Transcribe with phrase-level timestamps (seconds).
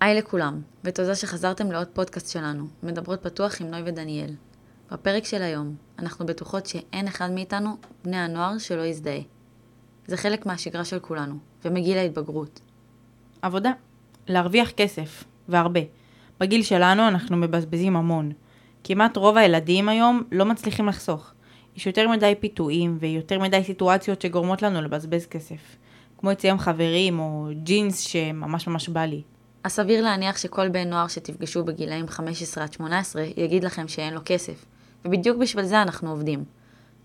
[0.00, 4.30] היי לכולם, ותודה שחזרתם לעוד פודקאסט שלנו, מדברות פתוח עם נוי ודניאל.
[4.92, 9.20] בפרק של היום, אנחנו בטוחות שאין אחד מאיתנו, בני הנוער, שלא יזדהה.
[10.06, 11.34] זה חלק מהשגרה של כולנו,
[11.64, 12.60] ומגיל ההתבגרות.
[13.42, 13.70] עבודה.
[14.28, 15.80] להרוויח כסף, והרבה.
[16.40, 18.32] בגיל שלנו אנחנו מבזבזים המון.
[18.84, 21.32] כמעט רוב הילדים היום לא מצליחים לחסוך.
[21.76, 25.76] יש יותר מדי פיתויים ויותר מדי סיטואציות שגורמות לנו לבזבז כסף.
[26.18, 29.22] כמו אצלם חברים או ג'ינס שממש ממש בא לי.
[29.68, 34.20] אז סביר להניח שכל בן נוער שתפגשו בגילאים 15 עד 18 יגיד לכם שאין לו
[34.24, 34.64] כסף.
[35.04, 36.44] ובדיוק בשביל זה אנחנו עובדים.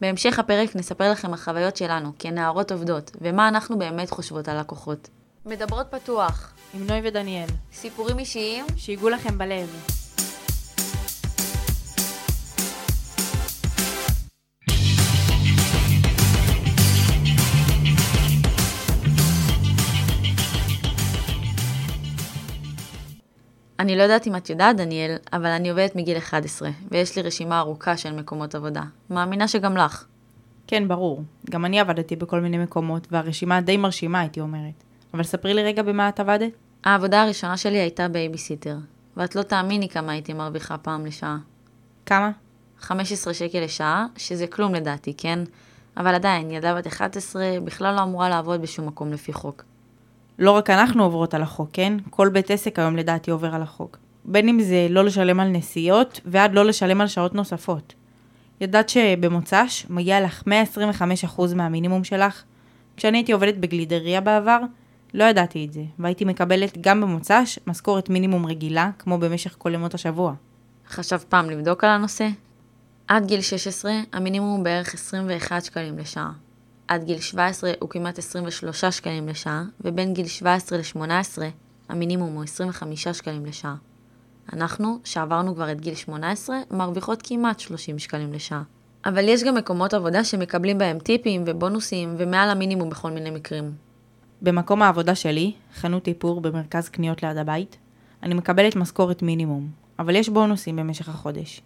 [0.00, 5.08] בהמשך הפרק נספר לכם על חוויות שלנו כנערות עובדות, ומה אנחנו באמת חושבות על לקוחות.
[5.46, 9.99] מדברות פתוח, עם נוי ודניאל, סיפורים אישיים, שיגעו לכם בלב.
[23.80, 27.58] אני לא יודעת אם את יודעת, דניאל, אבל אני עובדת מגיל 11, ויש לי רשימה
[27.58, 28.82] ארוכה של מקומות עבודה.
[29.10, 30.04] מאמינה שגם לך.
[30.66, 31.22] כן, ברור.
[31.50, 34.84] גם אני עבדתי בכל מיני מקומות, והרשימה די מרשימה, הייתי אומרת.
[35.14, 36.52] אבל ספרי לי רגע במה את עבדת.
[36.84, 38.76] העבודה הראשונה שלי הייתה בייביסיטר,
[39.16, 41.38] ואת לא תאמיני כמה הייתי מרוויחה פעם לשעה.
[42.06, 42.30] כמה?
[42.78, 45.38] 15 שקל לשעה, שזה כלום לדעתי, כן?
[45.96, 49.64] אבל עדיין, ילדה בת 11 בכלל לא אמורה לעבוד בשום מקום לפי חוק.
[50.40, 51.92] לא רק אנחנו עוברות על החוק, כן?
[52.10, 53.98] כל בית עסק היום לדעתי עובר על החוק.
[54.24, 57.94] בין אם זה לא לשלם על נסיעות, ועד לא לשלם על שעות נוספות.
[58.60, 60.42] ידעת שבמוצ"ש מגיע לך
[61.38, 62.42] 125% מהמינימום שלך?
[62.96, 64.58] כשאני הייתי עובדת בגלידריה בעבר,
[65.14, 69.94] לא ידעתי את זה, והייתי מקבלת גם במוצ"ש משכורת מינימום רגילה, כמו במשך כל ימות
[69.94, 70.34] השבוע.
[70.88, 72.28] חשב פעם לבדוק על הנושא?
[73.08, 76.30] עד גיל 16 המינימום הוא בערך 21 שקלים לשעה.
[76.90, 81.38] עד גיל 17 הוא כמעט 23 שקלים לשעה, ובין גיל 17 ל-18
[81.88, 83.74] המינימום הוא 25 שקלים לשעה.
[84.52, 88.62] אנחנו, שעברנו כבר את גיל 18, מרוויחות כמעט 30 שקלים לשעה.
[89.04, 93.72] אבל יש גם מקומות עבודה שמקבלים בהם טיפים ובונוסים ומעל המינימום בכל מיני מקרים.
[94.42, 97.76] במקום העבודה שלי, חנות איפור במרכז קניות ליד הבית,
[98.22, 99.68] אני מקבלת משכורת מינימום,
[99.98, 101.62] אבל יש בונוסים במשך החודש.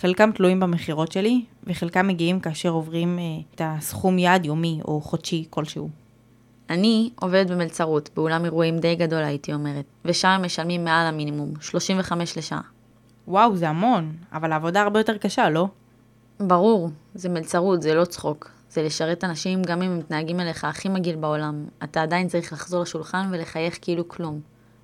[0.00, 3.24] חלקם תלויים במכירות שלי, וחלקם מגיעים כאשר עוברים אה,
[3.54, 5.88] את הסכום יעד יומי או חודשי כלשהו.
[6.70, 12.38] אני עובדת במלצרות, באולם אירועים די גדול הייתי אומרת, ושם הם משלמים מעל המינימום, 35
[12.38, 12.60] לשעה.
[13.28, 15.68] וואו, זה המון, אבל העבודה הרבה יותר קשה, לא?
[16.40, 18.50] ברור, זה מלצרות, זה לא צחוק.
[18.70, 21.64] זה לשרת אנשים גם אם הם מתנהגים אליך הכי מגעיל בעולם.
[21.84, 24.40] אתה עדיין צריך לחזור לשולחן ולחייך כאילו כלום.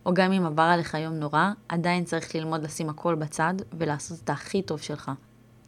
[0.07, 4.31] או גם אם עבר עליך יום נורא, עדיין צריך ללמוד לשים הכל בצד ולעשות את
[4.31, 5.11] הכי טוב שלך.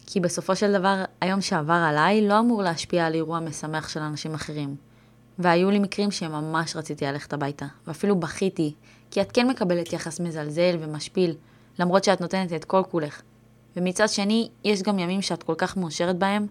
[0.05, 4.33] כי בסופו של דבר, היום שעבר עליי לא אמור להשפיע על אירוע משמח של אנשים
[4.33, 4.75] אחרים.
[5.39, 8.73] והיו לי מקרים שממש רציתי ללכת הביתה, ואפילו בכיתי,
[9.11, 11.35] כי את כן מקבלת יחס מזלזל ומשפיל,
[11.79, 13.21] למרות שאת נותנת את כל כולך.
[13.75, 16.47] ומצד שני, יש גם ימים שאת כל כך מאושרת בהם,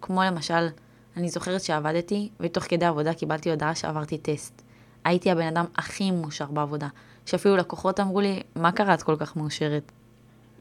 [0.00, 0.68] כמו למשל,
[1.16, 4.62] אני זוכרת שעבדתי, ותוך כדי עבודה קיבלתי הודעה שעברתי טסט.
[5.04, 6.88] הייתי הבן אדם הכי מאושר בעבודה,
[7.26, 9.92] שאפילו לקוחות אמרו לי, מה קרה את כל כך מאושרת?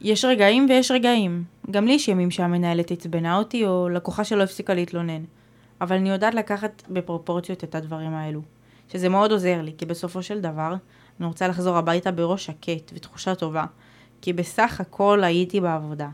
[0.02, 1.44] יש רגעים ויש רגעים.
[1.72, 5.24] גם לי יש ימים שהמנהלת עצבנה אותי, או לקוחה שלא הפסיקה להתלונן.
[5.82, 8.42] אבל אני יודעת לקחת בפרופורציות את הדברים האלו.
[8.92, 10.74] שזה מאוד עוזר לי, כי בסופו של דבר,
[11.20, 13.66] אני רוצה לחזור הביתה בראש שקט ותחושה טובה.
[14.22, 16.10] כי בסך הכל הייתי בעבודה.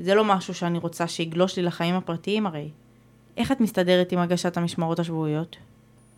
[0.00, 2.70] וזה לא משהו שאני רוצה שיגלוש לי לחיים הפרטיים הרי.
[3.36, 5.56] איך את מסתדרת עם הגשת המשמרות השבועיות?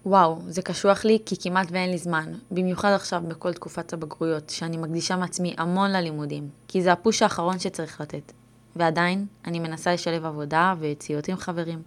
[0.06, 4.76] וואו, זה קשוח לי כי כמעט ואין לי זמן, במיוחד עכשיו בכל תקופת הבגרויות, שאני
[4.76, 8.32] מקדישה מעצמי המון ללימודים, כי זה הפוש האחרון שצריך לתת.
[8.76, 11.82] ועדיין, אני מנסה לשלב עבודה ויציאות עם חברים.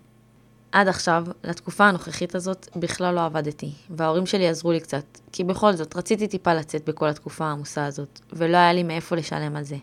[0.71, 5.73] עד עכשיו, לתקופה הנוכחית הזאת, בכלל לא עבדתי, וההורים שלי עזרו לי קצת, כי בכל
[5.73, 9.77] זאת רציתי טיפה לצאת בכל התקופה העמוסה הזאת, ולא היה לי מאיפה לשלם על זה.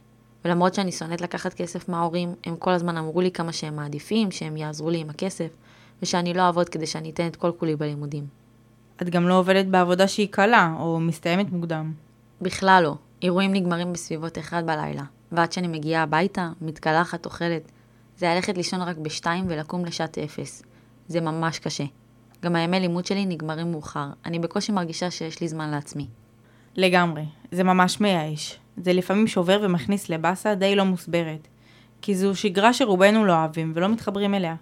[0.45, 4.57] ולמרות שאני שונאת לקחת כסף מההורים, הם כל הזמן אמרו לי כמה שהם מעדיפים, שהם
[4.57, 5.49] יעזרו לי עם הכסף,
[6.03, 8.27] ושאני לא אעבוד כדי שאני אתן את כל כולי בלימודים.
[9.03, 11.93] את גם לא עובדת בעבודה שהיא קלה, או מסתיימת מוקדם.
[12.41, 12.95] בכלל לא.
[13.23, 15.03] אירועים נגמרים בסביבות 1 בלילה,
[15.33, 17.73] ועד שאני מגיעה הביתה, מתקלחת, אוכלת.
[18.19, 20.63] זה ללכת לישון רק בשתיים ולקום לשעת אפס.
[21.09, 21.85] זה ממש קשה.
[22.43, 26.07] גם הימי לימוד שלי נגמרים מאוחר, אני בקושי מרגישה שיש לי זמן לעצמי.
[26.77, 28.59] לגמרי, זה ממש מייאש.
[28.77, 31.49] זה לפעמים שובר ומכניס לבאסה די לא מוסברת.
[32.03, 34.55] כי זו שגרה שרובנו לא אוהבים ולא מתחברים אליה.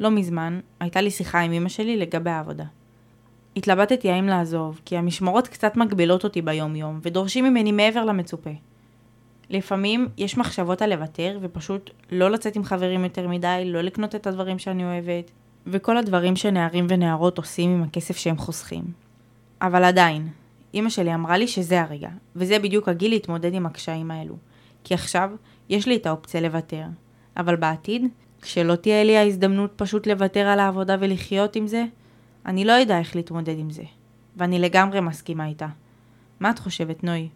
[0.00, 2.64] לא מזמן, הייתה לי שיחה עם אמא שלי לגבי העבודה.
[3.56, 8.50] התלבטתי האם לעזוב, כי המשמרות קצת מגבילות אותי ביום יום, ודורשים ממני מעבר למצופה.
[9.50, 14.26] לפעמים יש מחשבות על לוותר, ופשוט לא לצאת עם חברים יותר מדי, לא לקנות את
[14.26, 15.30] הדברים שאני אוהבת,
[15.66, 18.84] וכל הדברים שנערים ונערות עושים עם הכסף שהם חוסכים.
[19.62, 20.28] אבל עדיין,
[20.74, 24.36] אמא שלי אמרה לי שזה הרגע, וזה בדיוק הגיל להתמודד עם הקשיים האלו.
[24.84, 25.30] כי עכשיו
[25.68, 26.84] יש לי את האופציה לוותר.
[27.36, 28.06] אבל בעתיד,
[28.46, 31.84] כשלא תהיה לי ההזדמנות פשוט לוותר על העבודה ולחיות עם זה,
[32.46, 33.82] אני לא יודע איך להתמודד עם זה.
[34.36, 35.66] ואני לגמרי מסכימה איתה.
[36.40, 37.28] מה את חושבת, נוי?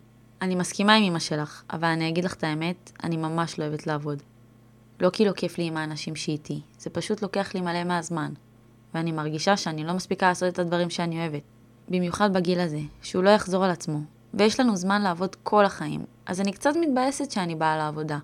[0.42, 3.86] אני מסכימה עם אמא שלך, אבל אני אגיד לך את האמת, אני ממש לא אוהבת
[3.86, 4.22] לעבוד.
[5.00, 8.32] לא כי לא כיף לי עם האנשים שאיתי, זה פשוט לוקח לי מלא מהזמן.
[8.94, 11.42] ואני מרגישה שאני לא מספיקה לעשות את הדברים שאני אוהבת.
[11.88, 13.98] במיוחד בגיל הזה, שהוא לא יחזור על עצמו.
[14.34, 18.18] ויש לנו זמן לעבוד כל החיים, אז אני קצת מתבאסת שאני באה לעבודה.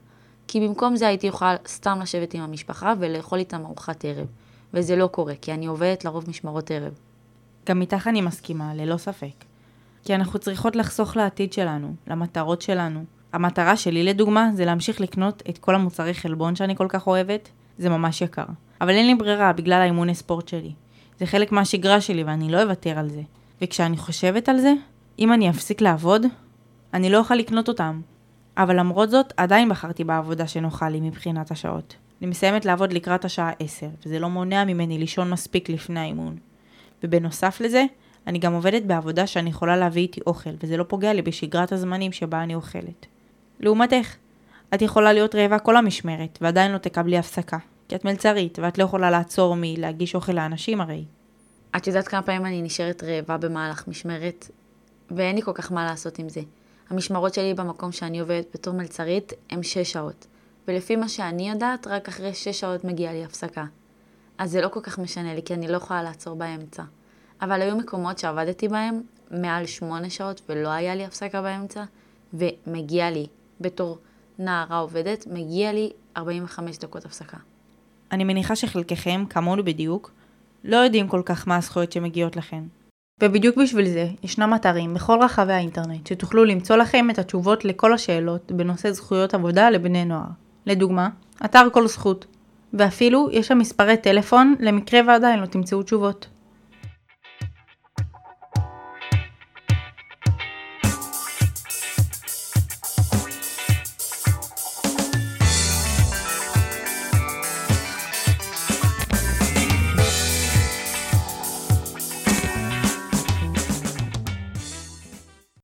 [0.48, 4.26] כי במקום זה הייתי יכולה סתם לשבת עם המשפחה ולאכול איתם ארוחת ערב.
[4.75, 6.93] וזה לא קורה, כי אני עובדת לרוב משמרות ערב.
[7.69, 9.44] גם איתך אני מסכימה, ללא ספק.
[10.04, 13.04] כי אנחנו צריכות לחסוך לעתיד שלנו, למטרות שלנו.
[13.32, 17.48] המטרה שלי לדוגמה זה להמשיך לקנות את כל המוצרי חלבון שאני כל כך אוהבת,
[17.78, 18.44] זה ממש יקר.
[18.81, 20.72] אבל אין לי ברירה בגלל האימוני ספורט שלי.
[21.19, 23.22] זה חלק מהשגרה שלי ואני לא אוותר על זה.
[23.62, 24.72] וכשאני חושבת על זה,
[25.19, 26.26] אם אני אפסיק לעבוד,
[26.94, 28.00] אני לא אוכל לקנות אותם.
[28.56, 31.97] אבל למרות זאת, עדיין בחרתי בעבודה שנוחה לי מבחינת השעות.
[32.20, 36.37] אני מסיימת לעבוד לקראת השעה 10, וזה לא מונע ממני לישון מספיק לפני האימון.
[37.05, 37.85] ובנוסף לזה,
[38.26, 42.12] אני גם עובדת בעבודה שאני יכולה להביא איתי אוכל, וזה לא פוגע לי בשגרת הזמנים
[42.12, 43.06] שבה אני אוכלת.
[43.61, 44.17] לעומתך,
[44.75, 47.58] את יכולה להיות רעבה כל המשמרת, ועדיין לא תקבלי הפסקה.
[47.88, 51.05] כי את מלצרית, ואת לא יכולה לעצור מלהגיש אוכל לאנשים הרי.
[51.76, 54.50] את יודעת כמה פעמים אני נשארת רעבה במהלך משמרת,
[55.11, 56.41] ואין לי כל כך מה לעשות עם זה.
[56.90, 60.26] המשמרות שלי במקום שאני עובדת בתור מלצרית הם 6 שעות,
[60.68, 63.64] ולפי מה שאני יודעת, רק אחרי 6 שעות מגיעה לי הפסקה.
[64.38, 66.82] אז זה לא כל כך משנה לי, כי אני לא יכולה לעצור באמצע.
[67.42, 71.84] אבל היו מקומות שעבדתי בהם מעל 8 שעות ולא היה לי הפסקה באמצע,
[72.34, 73.26] ומגיע לי,
[73.60, 73.98] בתור
[74.38, 77.36] נערה עובדת, מגיע לי 45 דקות הפסקה.
[78.12, 80.12] אני מניחה שחלקכם, כמונו בדיוק,
[80.64, 82.62] לא יודעים כל כך מה הזכויות שמגיעות לכם.
[83.22, 88.52] ובדיוק בשביל זה, ישנם אתרים בכל רחבי האינטרנט שתוכלו למצוא לכם את התשובות לכל השאלות
[88.52, 90.26] בנושא זכויות עבודה לבני נוער.
[90.66, 91.08] לדוגמה,
[91.44, 92.26] אתר כל זכות.
[92.72, 96.26] ואפילו יש שם מספרי טלפון למקרה ועדיין לא תמצאו תשובות.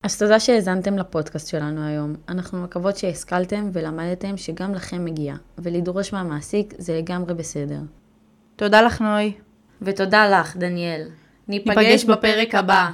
[0.03, 2.15] אז תודה שהאזנתם לפודקאסט שלנו היום.
[2.29, 7.79] אנחנו מקוות שהשכלתם ולמדתם שגם לכם מגיע, ולדרוש מהמעסיק זה לגמרי בסדר.
[8.57, 9.33] תודה לך נוי.
[9.83, 11.09] ותודה לך, דניאל.
[11.49, 12.91] ניפגש בפרק הבא.